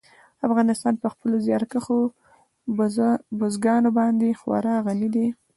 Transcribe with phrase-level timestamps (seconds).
[0.47, 1.97] افغانستان په خپلو زیارکښو
[3.39, 5.27] بزګانو باندې خورا غني دی.